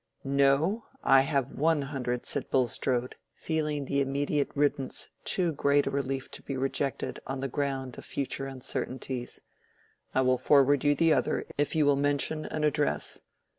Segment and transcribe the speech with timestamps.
[0.23, 6.31] "No, I have one hundred," said Bulstrode, feeling the immediate riddance too great a relief
[6.31, 9.41] to be rejected on the ground of future uncertainties.
[10.15, 13.21] "I will forward you the other if you will mention an address."